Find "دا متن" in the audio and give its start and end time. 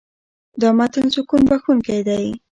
0.61-1.05